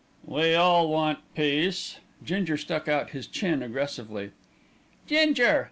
"We 0.25 0.55
all 0.55 0.87
want 0.89 1.19
peace." 1.35 1.99
Ginger 2.25 2.57
stuck 2.57 2.87
out 2.87 3.11
his 3.11 3.27
chin 3.27 3.61
aggressively. 3.61 4.31
"Ginger!" 5.05 5.59